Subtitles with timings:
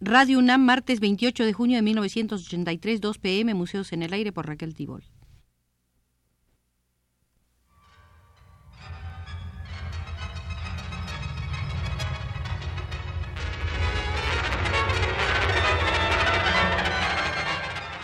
[0.00, 4.46] Radio UNAM, martes 28 de junio de 1983, 2 pm, Museos en el Aire por
[4.46, 5.02] Raquel Tibol.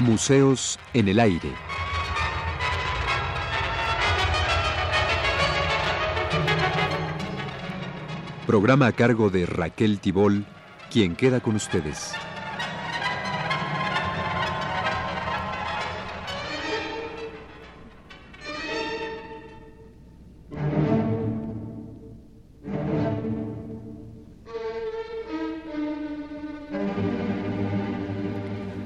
[0.01, 1.53] Museos en el Aire.
[8.49, 10.45] Programa a cargo de Raquel Tibol,
[10.95, 12.13] quien queda con ustedes.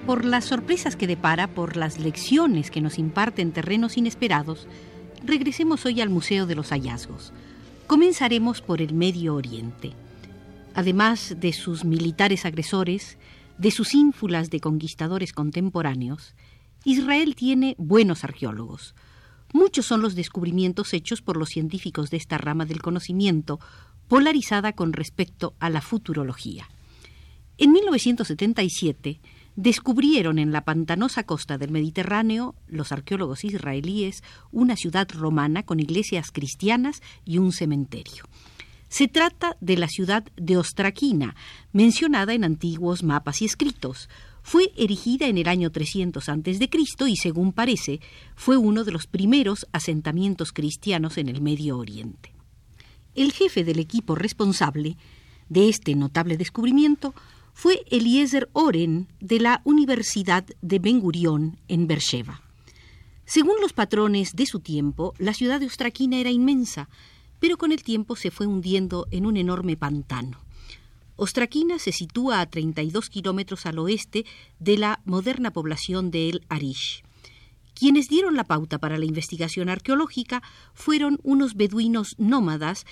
[0.07, 4.67] Por las sorpresas que depara, por las lecciones que nos imparten terrenos inesperados,
[5.23, 7.35] regresemos hoy al Museo de los Hallazgos.
[7.87, 10.08] Comenzaremos por el Medio Oriente.
[10.79, 13.19] Además de sus militares agresores,
[13.59, 16.37] de sus ínfulas de conquistadores contemporáneos,
[16.85, 18.95] Israel tiene buenos arqueólogos.
[19.53, 23.59] Muchos son los descubrimientos hechos por los científicos de esta rama del conocimiento,
[24.07, 26.69] polarizada con respecto a la futurología.
[27.57, 29.21] En 1977,
[29.57, 36.31] descubrieron en la pantanosa costa del Mediterráneo los arqueólogos israelíes una ciudad romana con iglesias
[36.31, 38.27] cristianas y un cementerio.
[38.89, 41.37] Se trata de la ciudad de Ostraquina,
[41.73, 44.09] mencionada en antiguos mapas y escritos.
[44.43, 46.71] Fue erigida en el año 300 a.C.
[47.07, 48.01] y, según parece,
[48.35, 52.33] fue uno de los primeros asentamientos cristianos en el Medio Oriente.
[53.15, 54.97] El jefe del equipo responsable
[55.49, 57.15] de este notable descubrimiento
[57.53, 62.43] fue Eliezer Oren de la Universidad de Ben Gurión en Beersheba.
[63.25, 66.89] Según los patrones de su tiempo, la ciudad de Ostraquina era inmensa,
[67.41, 70.41] pero con el tiempo se fue hundiendo en un enorme pantano.
[71.17, 74.25] Ostraquina se sitúa a 32 kilómetros al oeste
[74.61, 77.03] de la moderna población de El Arish.
[77.75, 80.43] Quienes dieron la pauta para la investigación arqueológica
[80.75, 82.87] fueron unos beduinos nómadas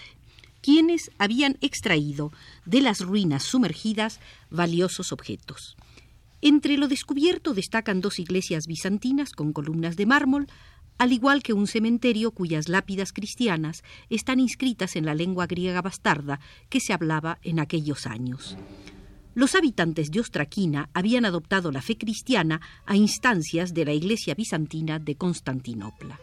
[0.61, 2.33] quienes habían extraído
[2.65, 4.19] de las ruinas sumergidas
[4.51, 5.77] valiosos objetos.
[6.41, 10.49] Entre lo descubierto destacan dos iglesias bizantinas con columnas de mármol,
[10.99, 16.41] al igual que un cementerio cuyas lápidas cristianas están inscritas en la lengua griega bastarda
[16.69, 18.57] que se hablaba en aquellos años.
[19.35, 24.99] Los habitantes de Ostraquina habían adoptado la fe cristiana a instancias de la iglesia bizantina
[24.99, 26.19] de Constantinopla.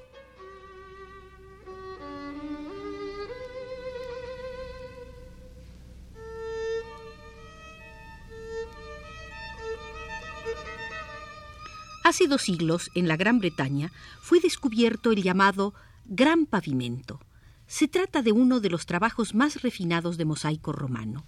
[12.03, 13.89] Hace dos siglos, en la Gran Bretaña,
[14.21, 15.73] fue descubierto el llamado
[16.05, 17.21] Gran Pavimento.
[17.65, 21.25] Se trata de uno de los trabajos más refinados de mosaico romano.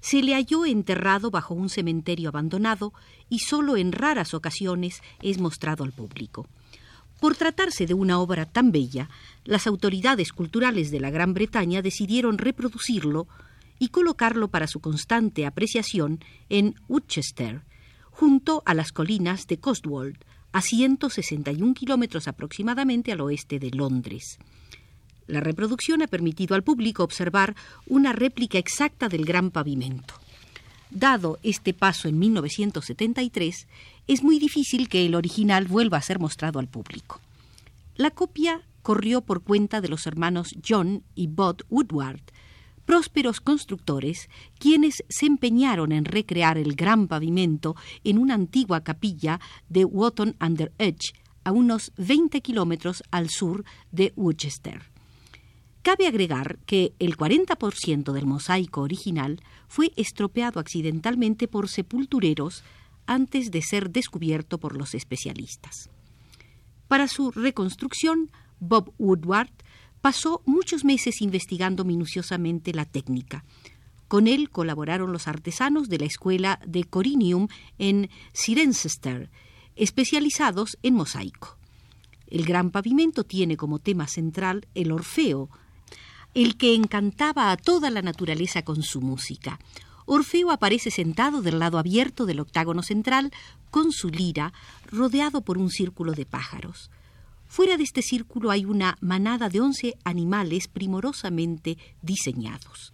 [0.00, 2.92] Se le halló enterrado bajo un cementerio abandonado
[3.30, 6.46] y solo en raras ocasiones es mostrado al público.
[7.20, 9.08] Por tratarse de una obra tan bella,
[9.44, 13.26] las autoridades culturales de la Gran Bretaña decidieron reproducirlo
[13.78, 17.62] y colocarlo para su constante apreciación en Woodchester,
[18.18, 20.16] junto a las colinas de Cotswold,
[20.50, 24.40] a 161 kilómetros aproximadamente al oeste de Londres.
[25.28, 27.54] La reproducción ha permitido al público observar
[27.86, 30.14] una réplica exacta del gran pavimento.
[30.90, 33.68] Dado este paso en 1973,
[34.08, 37.20] es muy difícil que el original vuelva a ser mostrado al público.
[37.94, 42.22] La copia corrió por cuenta de los hermanos John y Bud Woodward,
[42.88, 49.84] prósperos constructores, quienes se empeñaron en recrear el gran pavimento en una antigua capilla de
[49.84, 51.12] Wotton under Edge,
[51.44, 54.90] a unos 20 kilómetros al sur de Worcester.
[55.82, 62.64] Cabe agregar que el 40% del mosaico original fue estropeado accidentalmente por sepultureros
[63.04, 65.90] antes de ser descubierto por los especialistas.
[66.88, 68.30] Para su reconstrucción,
[68.60, 69.50] Bob Woodward
[70.00, 73.44] pasó muchos meses investigando minuciosamente la técnica.
[74.08, 77.48] Con él colaboraron los artesanos de la escuela de Corinium
[77.78, 79.30] en Cirencester,
[79.76, 81.58] especializados en mosaico.
[82.26, 85.50] El gran pavimento tiene como tema central el Orfeo,
[86.34, 89.58] el que encantaba a toda la naturaleza con su música.
[90.06, 93.30] Orfeo aparece sentado del lado abierto del octágono central,
[93.70, 94.52] con su lira,
[94.90, 96.90] rodeado por un círculo de pájaros.
[97.48, 102.92] Fuera de este círculo hay una manada de once animales primorosamente diseñados.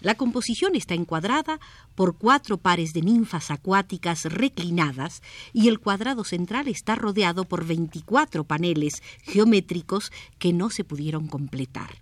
[0.00, 1.58] La composición está encuadrada
[1.94, 5.22] por cuatro pares de ninfas acuáticas reclinadas
[5.54, 11.96] y el cuadrado central está rodeado por 24 paneles geométricos que no se pudieron completar.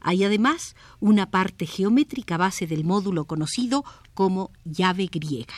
[0.00, 3.84] Hay además una parte geométrica base del módulo conocido
[4.14, 5.54] como llave griega.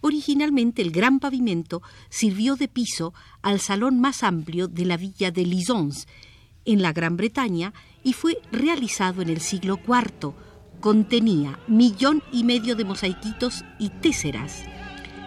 [0.00, 3.12] Originalmente el gran pavimento sirvió de piso
[3.42, 6.06] al salón más amplio de la villa de Lisons,
[6.64, 10.32] en la Gran Bretaña, y fue realizado en el siglo IV.
[10.80, 14.64] Contenía millón y medio de mosaiquitos y téseras.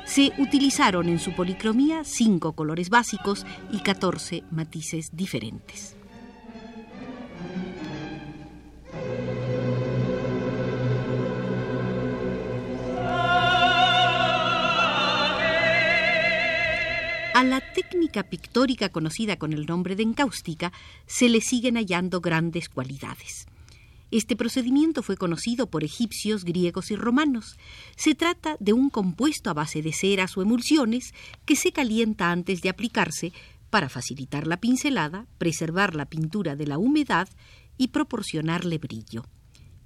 [0.05, 5.95] Se utilizaron en su policromía cinco colores básicos y catorce matices diferentes.
[17.33, 20.71] A la técnica pictórica conocida con el nombre de encáustica
[21.07, 23.47] se le siguen hallando grandes cualidades.
[24.11, 27.57] Este procedimiento fue conocido por egipcios, griegos y romanos.
[27.95, 32.61] Se trata de un compuesto a base de ceras o emulsiones que se calienta antes
[32.61, 33.33] de aplicarse
[33.71, 37.27] para facilitar la pincelada, preservar la pintura de la humedad
[37.79, 39.25] y proporcionarle brillo.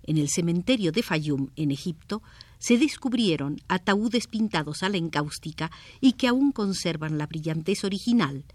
[0.03, 2.21] En el cementerio de Fayum, en Egipto,
[2.59, 5.71] se descubrieron ataúdes pintados a la encáustica
[6.01, 8.45] y que aún conservan la brillantez original,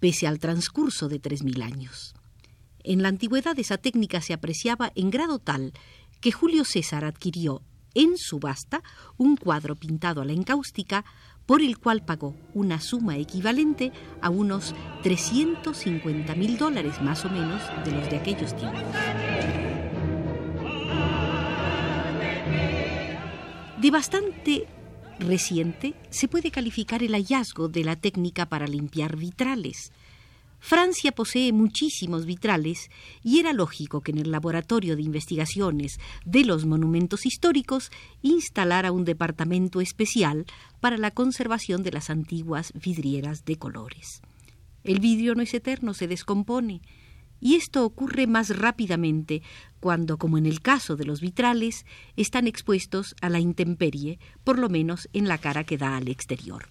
[0.00, 2.14] pese al transcurso de tres mil años.
[2.82, 5.72] En la antigüedad esa técnica se apreciaba en grado tal
[6.20, 7.62] que Julio César adquirió
[7.94, 8.82] en subasta
[9.16, 11.04] un cuadro pintado a la encáustica
[11.46, 17.62] por el cual pagó una suma equivalente a unos 350 mil dólares más o menos
[17.84, 18.82] de los de aquellos tiempos.
[23.86, 24.66] De bastante
[25.20, 29.92] reciente se puede calificar el hallazgo de la técnica para limpiar vitrales.
[30.58, 32.90] Francia posee muchísimos vitrales
[33.22, 37.92] y era lógico que en el Laboratorio de Investigaciones de los Monumentos Históricos
[38.22, 40.46] instalara un departamento especial
[40.80, 44.20] para la conservación de las antiguas vidrieras de colores.
[44.82, 46.82] El vidrio no es eterno, se descompone,
[47.40, 49.42] y esto ocurre más rápidamente
[49.80, 51.86] cuando, como en el caso de los vitrales,
[52.16, 56.66] están expuestos a la intemperie, por lo menos en la cara que da al exterior.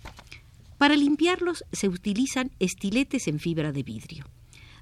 [0.78, 4.26] Para limpiarlos se utilizan estiletes en fibra de vidrio.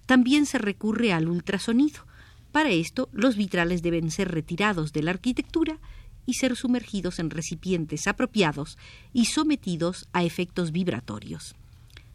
[0.06, 2.06] También se recurre al ultrasonido.
[2.52, 5.80] Para esto, los vitrales deben ser retirados de la arquitectura
[6.26, 8.78] y ser sumergidos en recipientes apropiados
[9.12, 11.56] y sometidos a efectos vibratorios.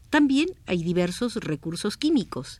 [0.09, 2.59] También hay diversos recursos químicos.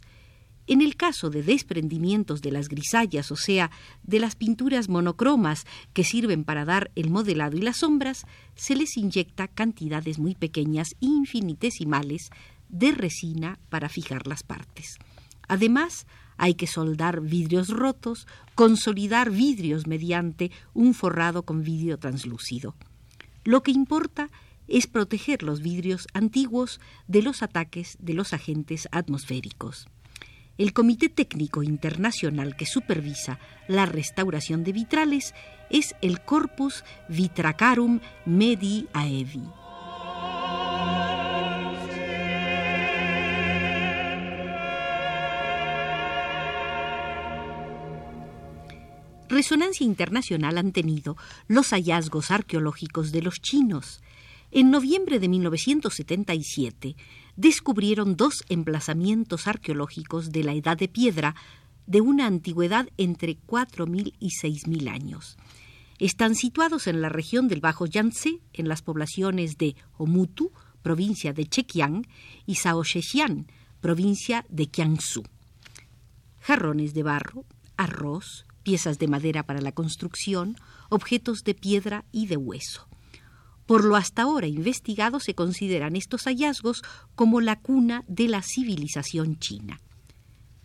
[0.70, 3.72] En el caso de desprendimientos de las grisallas, o sea,
[4.04, 8.96] de las pinturas monocromas que sirven para dar el modelado y las sombras, se les
[8.96, 12.30] inyecta cantidades muy pequeñas, infinitesimales,
[12.70, 15.00] de resina para fijar las partes.
[15.48, 16.06] Además,
[16.38, 22.76] hay que soldar vidrios rotos, consolidar vidrios mediante un forrado con vidrio translúcido.
[23.44, 24.30] Lo que importa
[24.68, 29.88] es proteger los vidrios antiguos de los ataques de los agentes atmosféricos.
[30.60, 33.40] El Comité Técnico Internacional que supervisa
[33.70, 35.34] la restauración de vitrales
[35.70, 39.42] es el Corpus Vitracarum Medi Aevi.
[49.30, 51.16] Resonancia internacional han tenido
[51.48, 54.02] los hallazgos arqueológicos de los chinos.
[54.52, 56.98] En noviembre de 1977,
[57.40, 61.36] descubrieron dos emplazamientos arqueológicos de la Edad de Piedra
[61.88, 65.38] de una antigüedad entre 4.000 y 6.000 años.
[66.00, 71.46] Están situados en la región del Bajo Yangtze, en las poblaciones de Omutu, provincia de
[71.46, 72.06] Chekiang,
[72.46, 73.48] y Shaoxexian,
[73.80, 75.24] provincia de Jiangsu.
[76.42, 77.46] Jarrones de barro,
[77.78, 80.58] arroz, piezas de madera para la construcción,
[80.90, 82.89] objetos de piedra y de hueso.
[83.70, 86.82] Por lo hasta ahora investigado se consideran estos hallazgos
[87.14, 89.80] como la cuna de la civilización china.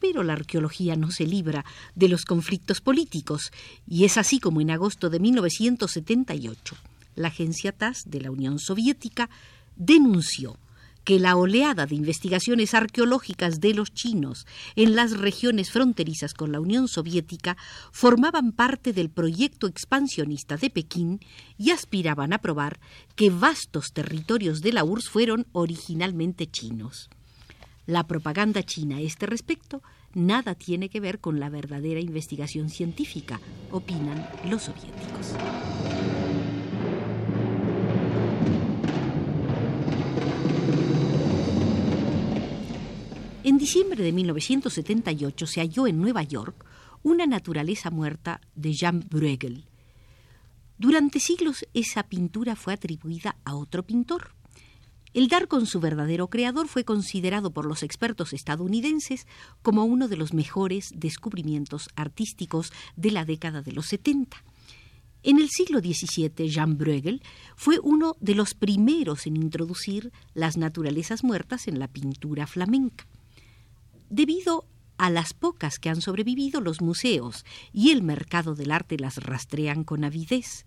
[0.00, 3.52] Pero la arqueología no se libra de los conflictos políticos,
[3.86, 6.76] y es así como en agosto de 1978
[7.14, 9.28] la agencia TAS de la Unión Soviética
[9.76, 10.56] denunció
[11.04, 16.60] que la oleada de investigaciones arqueológicas de los chinos en las regiones fronterizas con la
[16.60, 17.56] Unión Soviética
[17.92, 21.20] formaban parte del proyecto expansionista de Pekín
[21.58, 22.80] y aspiraban a probar
[23.14, 27.10] que vastos territorios de la URSS fueron originalmente chinos.
[27.86, 29.82] La propaganda china a este respecto
[30.14, 35.34] nada tiene que ver con la verdadera investigación científica, opinan los soviéticos.
[43.44, 46.64] En diciembre de 1978 se halló en Nueva York
[47.02, 49.66] una naturaleza muerta de Jean Bruegel.
[50.78, 54.30] Durante siglos esa pintura fue atribuida a otro pintor.
[55.12, 59.26] El dar con su verdadero creador fue considerado por los expertos estadounidenses
[59.60, 64.42] como uno de los mejores descubrimientos artísticos de la década de los 70.
[65.22, 67.22] En el siglo XVII, Jean Bruegel
[67.56, 73.06] fue uno de los primeros en introducir las naturalezas muertas en la pintura flamenca.
[74.10, 79.18] Debido a las pocas que han sobrevivido, los museos y el mercado del arte las
[79.18, 80.66] rastrean con avidez.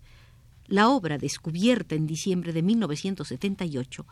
[0.66, 4.06] La obra, descubierta en diciembre de 1978,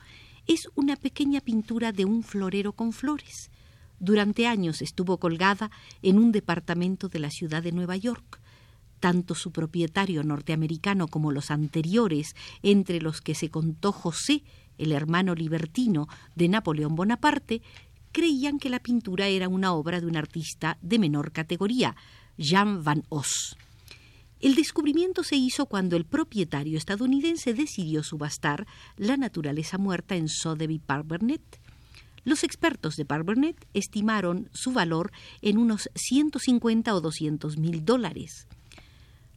[0.47, 3.51] es una pequeña pintura de un florero con flores.
[3.99, 5.71] Durante años estuvo colgada
[6.03, 8.41] en un departamento de la ciudad de Nueva York.
[9.01, 14.43] Tanto su propietario norteamericano como los anteriores, entre los que se contó José,
[14.79, 17.63] el hermano libertino de Napoleón Bonaparte,
[18.17, 21.97] creían que la pintura era una obra de un artista de menor categoría,
[22.39, 23.59] Jean Van Os.
[24.41, 30.79] El descubrimiento se hizo cuando el propietario estadounidense decidió subastar la naturaleza muerta en Sotheby
[30.79, 31.61] Park Burnett.
[32.25, 38.49] Los expertos de Park Burnett estimaron su valor en unos 150 o 200 mil dólares.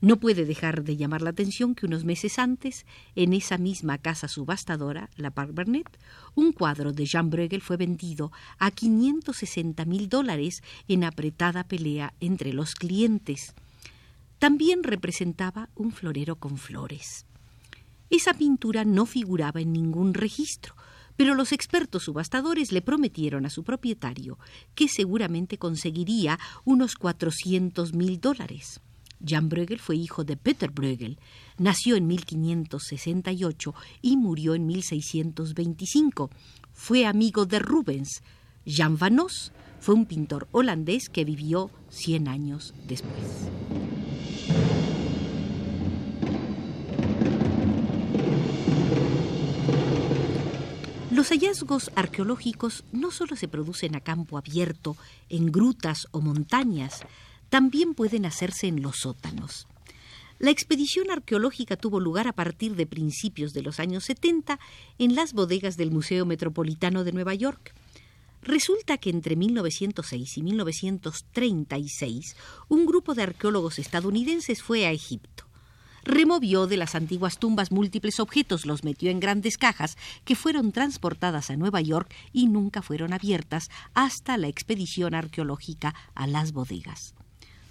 [0.01, 4.29] No puede dejar de llamar la atención que unos meses antes, en esa misma casa
[4.29, 5.89] subastadora, la Park Burnett,
[6.35, 12.53] un cuadro de Jean Bruegel fue vendido a 560 mil dólares en apretada pelea entre
[12.53, 13.53] los clientes.
[14.37, 17.25] También representaba un florero con flores.
[18.09, 20.75] Esa pintura no figuraba en ningún registro,
[21.17, 24.39] pero los expertos subastadores le prometieron a su propietario
[24.75, 28.79] que seguramente conseguiría unos 400 mil dólares.
[29.25, 31.19] Jan Bruegel fue hijo de Peter Bruegel.
[31.57, 36.29] Nació en 1568 y murió en 1625.
[36.73, 38.23] Fue amigo de Rubens.
[38.65, 43.49] Jan van Os fue un pintor holandés que vivió 100 años después.
[51.11, 54.95] Los hallazgos arqueológicos no solo se producen a campo abierto,
[55.27, 57.01] en grutas o montañas,
[57.49, 59.67] también pueden hacerse en los sótanos.
[60.39, 64.57] La expedición arqueológica tuvo lugar a partir de principios de los años 70
[64.97, 67.73] en las bodegas del Museo Metropolitano de Nueva York.
[68.41, 72.37] Resulta que entre 1906 y 1936
[72.69, 75.43] un grupo de arqueólogos estadounidenses fue a Egipto.
[76.05, 81.49] Removió de las antiguas tumbas múltiples objetos, los metió en grandes cajas que fueron transportadas
[81.49, 87.13] a Nueva York y nunca fueron abiertas hasta la expedición arqueológica a las bodegas.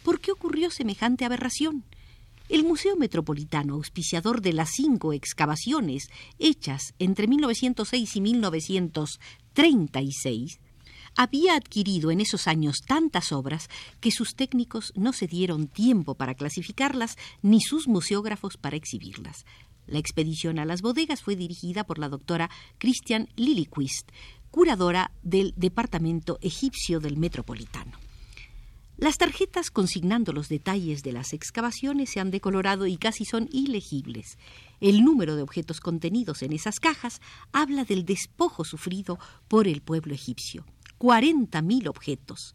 [0.09, 1.85] ¿Por qué ocurrió semejante aberración?
[2.49, 10.61] El Museo Metropolitano, auspiciador de las cinco excavaciones hechas entre 1906 y 1936,
[11.15, 13.69] había adquirido en esos años tantas obras
[14.01, 19.45] que sus técnicos no se dieron tiempo para clasificarlas ni sus museógrafos para exhibirlas.
[19.87, 22.49] La expedición a las bodegas fue dirigida por la doctora
[22.79, 24.09] Christian Lilliquist,
[24.51, 28.08] curadora del Departamento Egipcio del Metropolitano.
[28.99, 34.39] Las tarjetas consignando los detalles de las excavaciones se han decolorado y casi son ilegibles.
[34.81, 37.21] El número de objetos contenidos en esas cajas
[37.53, 40.65] habla del despojo sufrido por el pueblo egipcio.
[40.99, 42.55] 40.000 objetos.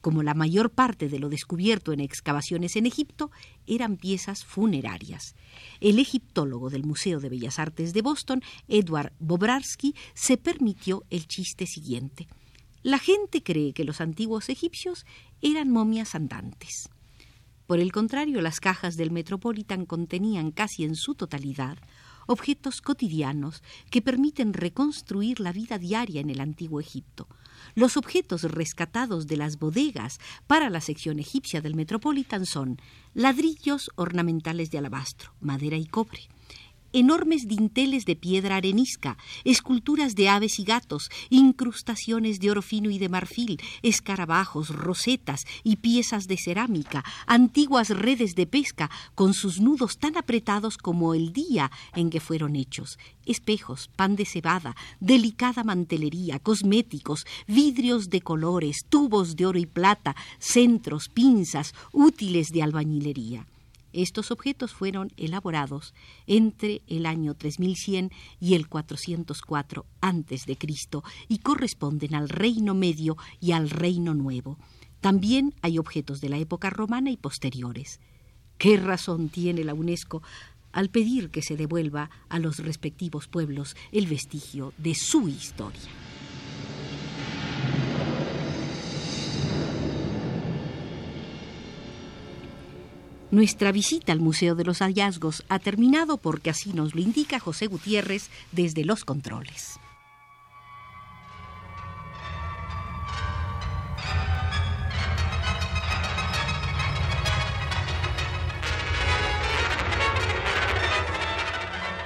[0.00, 3.30] Como la mayor parte de lo descubierto en excavaciones en Egipto,
[3.66, 5.34] eran piezas funerarias.
[5.82, 11.66] El egiptólogo del Museo de Bellas Artes de Boston, Edward Bobrarsky, se permitió el chiste
[11.66, 12.28] siguiente.
[12.82, 15.06] La gente cree que los antiguos egipcios
[15.40, 16.88] eran momias andantes.
[17.66, 21.78] Por el contrario, las cajas del Metropolitan contenían casi en su totalidad
[22.26, 27.28] objetos cotidianos que permiten reconstruir la vida diaria en el antiguo Egipto.
[27.74, 32.80] Los objetos rescatados de las bodegas para la sección egipcia del Metropolitan son
[33.14, 36.28] ladrillos ornamentales de alabastro, madera y cobre,
[36.92, 42.98] enormes dinteles de piedra arenisca, esculturas de aves y gatos, incrustaciones de oro fino y
[42.98, 49.98] de marfil, escarabajos, rosetas y piezas de cerámica, antiguas redes de pesca con sus nudos
[49.98, 56.38] tan apretados como el día en que fueron hechos, espejos, pan de cebada, delicada mantelería,
[56.38, 63.46] cosméticos, vidrios de colores, tubos de oro y plata, centros, pinzas, útiles de albañilería.
[63.92, 65.94] Estos objetos fueron elaborados
[66.26, 70.58] entre el año 3100 y el 404 a.C.
[71.28, 74.58] y corresponden al Reino Medio y al Reino Nuevo.
[75.00, 78.00] También hay objetos de la época romana y posteriores.
[78.58, 80.22] ¿Qué razón tiene la UNESCO
[80.70, 86.11] al pedir que se devuelva a los respectivos pueblos el vestigio de su historia?
[93.32, 97.66] Nuestra visita al Museo de los Hallazgos ha terminado porque así nos lo indica José
[97.66, 99.80] Gutiérrez desde los controles.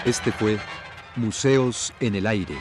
[0.05, 0.61] Este fue
[1.17, 2.57] Museos en el Aire.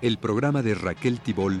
[0.00, 1.60] El programa de Raquel Tibol